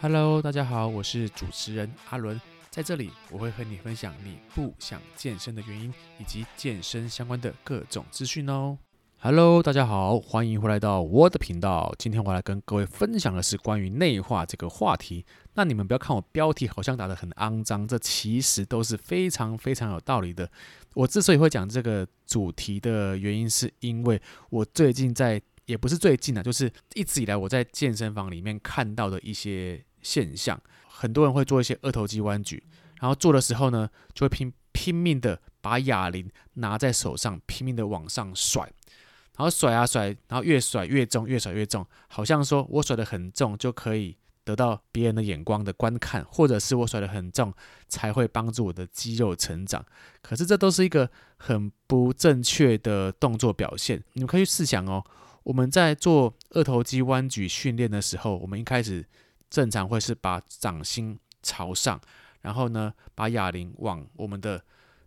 [0.00, 8.78] Hello，大家好，我是主持人阿伦，在这里我会和你分享你不想健身的原因，以及健身相关的各种资讯哦。
[9.16, 11.92] Hello，大家好，欢迎回来到我的频道。
[11.98, 15.26] 今天我来跟各位分享的是关于内化这个话题。
[15.54, 20.48] 那你们不要看我标题好像打得很肮脏，这其实都是非常非常有道理的。
[20.94, 29.84] 我之所以会讲这个主题的原因，是因为我最近在，也不是最近啊，就是一直以来我在健身房里面看到的一些。
[30.02, 32.62] 现象，很多人会做一些二头肌弯举，
[33.00, 38.62] 然后做的时候呢，就会拼拼命的把哑铃拿在手上，拼命的往上甩，
[39.36, 47.52] 然后甩啊甩，然后越甩越重，越甩越重，好像说我甩得很重就可以得到别人的眼光的观看，或者是我甩得很重
[47.88, 49.84] 才会帮助我的肌肉成长。
[50.22, 54.02] 可是这都是一个很不正确的动作表现。
[54.12, 55.04] 你们可以去试想哦，
[55.42, 59.04] 我们在做二头肌弯举训练的时候，我们一开始。
[59.50, 62.00] 正常会是把掌心朝上，
[62.40, 64.62] 然后呢，把哑铃往我们的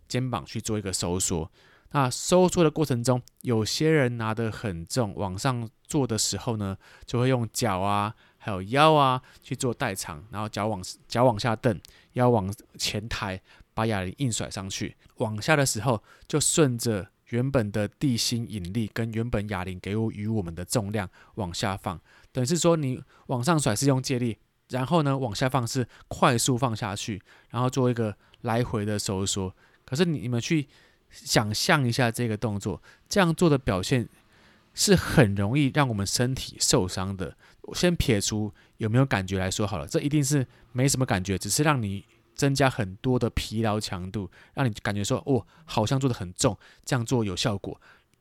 [0.08, 1.50] 肩膀去做一个收缩。
[1.94, 11.78] 那收缩的过程中，有些人拿得很重，往上做的时候呢，就会用脚啊，还有腰啊去做代偿，然后脚往脚往下蹬，
[12.14, 13.40] 腰往前抬，
[13.74, 14.96] 把哑铃硬甩上去。
[15.16, 22.00] 往下的时候，就顺着原本的地心引力跟原本哑铃给我与我们的重量往下放。
[22.32, 24.38] 等于是说，你往上甩是用借力，
[24.70, 29.54] 然后呢，往下放是快速放下去，然后做一个来回的收缩。
[29.84, 30.66] 可是你你们去
[31.10, 34.08] 想象一下这个动作，这样做的表现
[34.72, 37.36] 是很容易让我们身体受伤的。
[37.64, 42.02] 我先撇除有没有感觉来说好了，这一定是没什么感觉，只是让你
[42.34, 47.78] 增加很多的疲劳强度，让你感觉说，哦，好像做的很重，这样做有效果，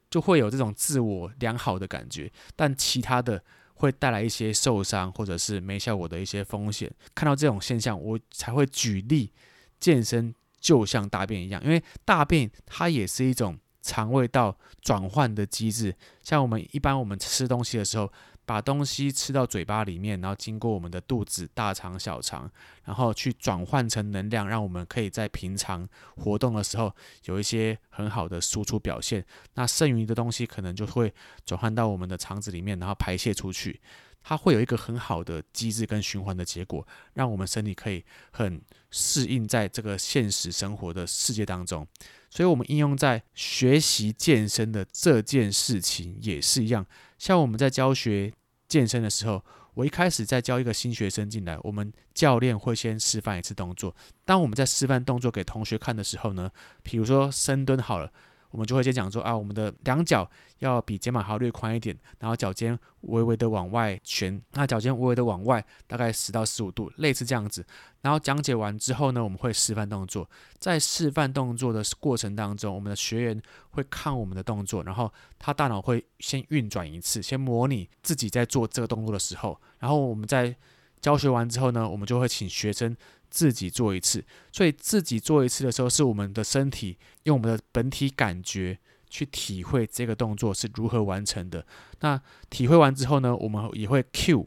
[0.09, 2.29] 就会有这种自我良好的感觉。
[2.57, 3.41] 但其他的。
[3.75, 6.91] 会带来一些受伤或者是没效果的一些风险。
[7.15, 9.31] 看到这种现象，我才会举例，
[9.79, 15.95] 健身就像大便一样，因为大便它也是一种肠胃道转换的机制。
[16.23, 18.11] 像我们一般我们吃东西的时候。
[18.43, 22.51] 把东西吃到嘴巴里面，然后经过我们的肚子、大肠、小肠，
[22.83, 26.93] 然后去转换成能量，让我们可以在平常活动的时候
[27.25, 29.23] 有一些很好的输出表现。
[29.53, 31.13] 那剩余的东西可能就会
[31.45, 33.79] 转换到我们的肠子里面，然后排泄出去。
[34.23, 41.87] 它会有一个很好的机制跟循环的结果，让我们身体可以很适应在这个现实生活的世界当中。
[42.31, 46.85] 所以，我们应用在学习健身的这件事情也是一样。
[47.19, 48.31] 像我们在教学
[48.69, 49.43] 健身的时候，
[49.73, 53.93] 我一开始在教一个新学生进来，我们教练会先示范一次动作。
[54.23, 56.49] 当我们在示范动作给同学看的时候呢，
[56.81, 58.11] 比如说深蹲好了。
[58.51, 60.29] 我们就会先讲说啊，我们的两脚
[60.59, 67.65] 要比肩膀还要略宽一点，然后脚尖微微的往外旋，那脚尖微微的往外，大概十到十五度，类似这样子。
[68.01, 70.29] 然后讲解完之后呢，我们会示范动作。
[70.59, 73.41] 在示范动作的过程当中，我们的学员
[73.71, 79.59] 会看我们的动作，然后他大脑会先运转一次，先模拟自己在做这个动作的时候。
[79.79, 80.55] 然后我们在
[80.99, 82.95] 教学完之后呢，我们就会请学生。
[83.31, 88.77] 自己做一次，所以自己做一次的时候，是我们的身体用我们的本体感觉
[89.09, 91.65] 去体会这个动作是如何完成的。
[92.01, 94.45] 那体会完之后呢，我们也会 q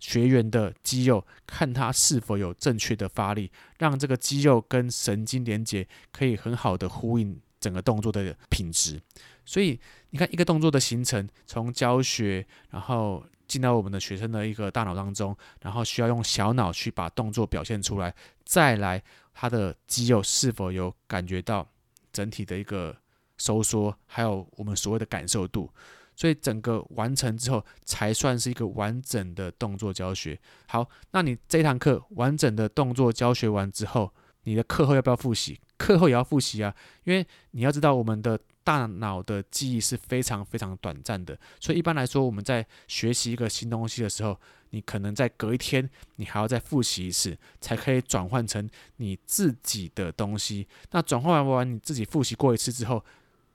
[0.00, 9.00] 学员的肌肉，看他是否有正确的发力，让这个肌肉跟神经连接可以很好的呼应整个动作的品质。
[9.46, 9.78] 所以
[10.10, 13.24] 你看，一个动作的形成，从教学，然后。
[13.54, 18.12] 进到我们的学生的一个大脑当中，然后需要用小脑去把动作表现出来，
[18.44, 19.00] 再来
[19.32, 21.64] 他的肌肉是否有感觉到
[22.12, 22.96] 整体的一个
[23.38, 25.70] 收缩，还有我们所谓的感受度，
[26.16, 30.36] 所以整个完成之后才算是一个完整的动作教学。
[30.66, 34.12] 好，那你这堂课完整的动作教学完之后，
[34.44, 35.60] 你的课后要不要复习？
[35.76, 38.38] 课后也要复习啊，因为你要知道我们的。
[38.66, 44.40] 大脑的记忆是非常非常短暂的，所以一般来说，我们在学习一个新东西的时候，
[44.70, 48.66] 你可能在隔一天，你还要再复习一次，才可以转换成
[48.96, 50.66] 你自己的东西。
[50.92, 53.04] 那转换完完你自己复习过一次之后，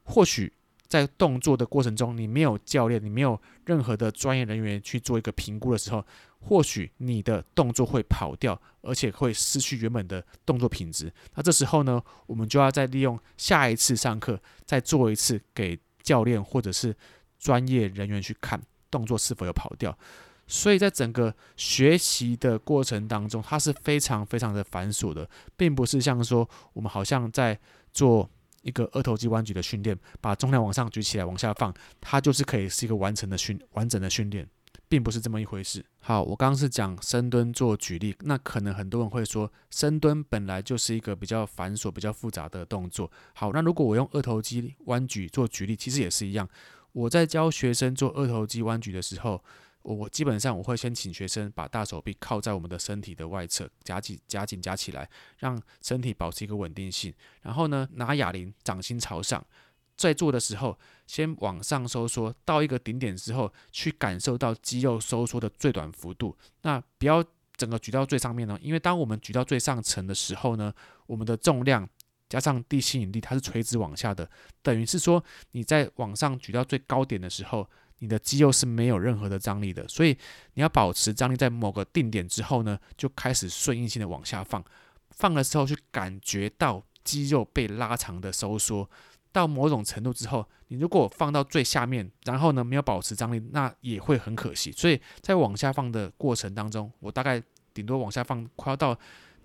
[0.04, 0.54] 或许。
[0.90, 6.04] 在动作的过程中，你没有教练，你没有任何的专业人员去做一个评估的时候，
[6.40, 11.14] 或许你的动作会跑掉，而且会失去原本的动作品质。
[11.36, 16.96] 那这时候呢，我们就要再利用下一次上课，再做一次给教练或者是
[17.38, 18.60] 专业人员去看
[18.90, 19.96] 动作是否有跑掉。
[20.48, 27.60] 所以在整个学习的过程当中，它是非常非常的繁琐的，并不是像说我们好像在
[27.94, 28.28] 做。
[28.62, 34.48] 一个二头肌弯举的训练，把重量往上举起来，往下放，它就是可以是一个完成的训完整的训练，
[34.88, 35.86] 并不是这么一回事。
[36.00, 43.12] 好，我刚刚是讲深蹲做举例，那可能很多人会说，深蹲本来就是一个比较繁琐、比较复杂的动作。
[43.34, 46.48] 好，那如果我用二头肌弯举做举例，其实也是一样。
[46.92, 49.44] 我在教学生做二头肌弯举的时候，
[49.82, 57.14] 我我基本上我会先请学生把大手臂靠在我们的身体的外侧，夹紧、夹紧、夹起来，让身体保持一个稳定性。
[57.42, 59.46] 然后呢，拿哑铃，掌心朝上。
[59.96, 66.38] 在做的时候，先往上收缩到一个顶点之后，去感受到肌肉收缩的最短幅度。
[66.62, 67.22] 那不要
[67.58, 70.74] 整个举到最上面呢，因为当我们举到最上层的时候呢，
[71.06, 71.86] 我们的重量
[72.30, 74.30] 加上地心引力，它是垂直往下的，
[74.62, 75.22] 等于是说
[75.52, 79.88] 你在往上举到最高点的时候，你的肌肉是没有任何的张力的。
[79.88, 80.18] 所以
[80.56, 84.64] 你要保持张力，在某个定点之后呢，就开始顺应性的往下放，
[85.12, 88.90] 放的时候去感觉到肌肉被拉长的收缩。
[89.32, 94.72] 到某种程度之后，你如果放到最下面，然后呢没有保持张力，那也会很可惜。
[94.72, 97.42] 所以在往下放的过程当中，我大概
[97.72, 98.98] 顶多往下放快要到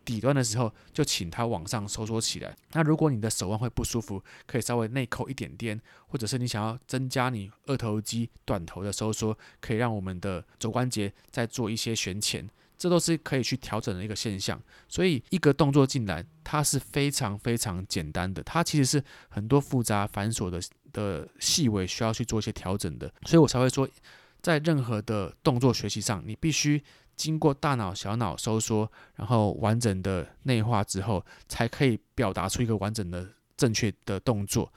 [0.04, 2.54] 底端的时候，就请它往上收缩起来。
[2.72, 12.48] 那如果你的手腕会不舒服，可以稍微内扣一点点，或者是你想要增加你二头肌短头的收缩，可以让我们的肘关节再做一些旋前。
[12.76, 20.60] 这都是可以去调整的一个现象，所以一个动作进来，它是非常非常简单的，它其实是很多复杂繁琐的
[20.92, 23.88] 的细微需要去做一些调整的，所以我才会说，
[24.42, 26.82] 在任何的动作学习上，你必须
[27.16, 34.72] 经过大脑小脑收缩，然后完整的内化之后，才可以表达出一个完整的正确的动作。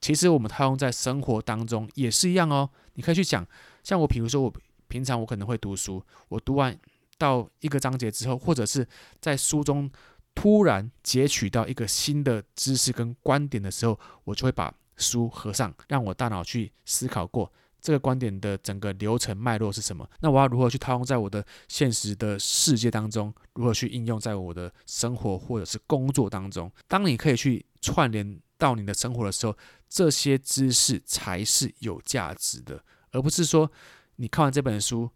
[0.00, 3.46] 其实我们套用在生活当中也是一样哦，你可以去讲，
[3.82, 4.52] 像我，比如说我
[4.88, 6.78] 平常我可能会读书，我读完。
[7.18, 8.88] 到一个章节之后，或者是
[9.20, 9.90] 在书中
[10.34, 20.08] 突然截取到一个新的知识跟观点的时候，我就会把书合上，让我大脑去思考过这个观点的整个流程脉络是什么。
[20.20, 23.32] 那我要如何去套用在我的现实的世界当中？
[23.54, 26.70] 如何去应用在我的生活或者是工作当中？
[26.86, 29.56] 当你可以去串联到你的生活的时候，
[29.88, 33.70] 这些知识才是有价值的，而不是说
[34.16, 35.10] 你看完这本书。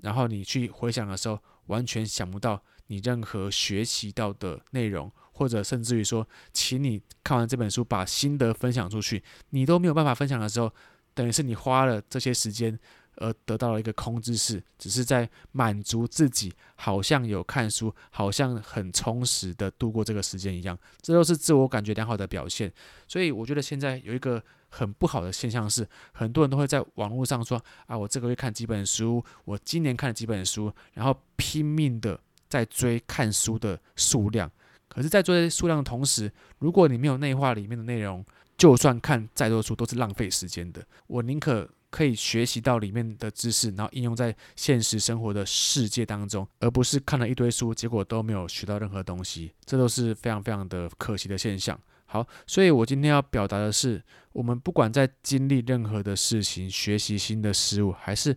[0.00, 1.36] 然后你去回想的时候，
[1.66, 10.72] 完全想不到你任何学习到的内容，或者甚至于说，请你看完这本书把心得分享出去，你都没有办法分享的时候，
[11.18, 12.78] 等于是你花了这些时间
[13.16, 22.72] 而得到了一个空知识，只是在满足自己，好像有看书，好像很充实的度过这个时间一样，这都是自我感觉良好的表现。
[23.08, 24.40] 所以我觉得现在有一个。
[24.70, 32.20] 很不好的现象是，很多人都会在网络上说啊，我这个月看几本书，我今年看了几本书，然后拼命的
[32.50, 34.52] 在追看书的数量。
[34.86, 38.22] 可是，在追数量的同时，如果你没有内化里面的内容，
[38.58, 40.84] 就算看再多书都是浪费时间的。
[41.06, 49.52] 我宁可可以学习到里面的知识，然后应用在现实生活的世界当中，而不是看了一堆书，结果都没有学到任何东西。
[49.64, 51.80] 这都是非常非常的可惜的现象。
[52.04, 54.02] 好，所以我今天要表达的是，
[54.32, 58.36] 我们不管在经历任何的事情、学习新的事物，还是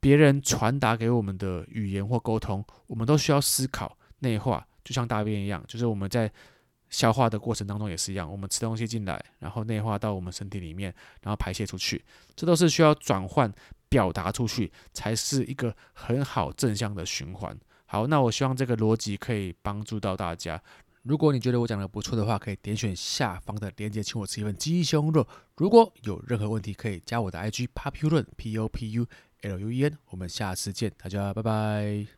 [0.00, 6.32] 别人传达给我们的语言或沟通，我们都需要思考、内化，就像大便一样，就是我们在
[6.90, 12.04] 消化的过程当中也是一样，我们吃东西进来，然后内化到我们身体里面，然后排泄出去，
[12.34, 13.52] 这都是需要转换、
[13.88, 17.58] 表达出去，才是一个很好正向的循环。
[17.86, 20.60] 好，那我希望这个逻辑可以帮助到大家。
[21.04, 25.26] 如果你觉得我讲的不错的话，可以点选下方的链接，请我吃一份鸡胸肉。
[25.56, 29.06] 如果有任何问题，可以加我的 IG Populuen P O P U
[29.42, 29.96] L U E N。
[30.10, 32.17] 我们下次见，大家拜拜。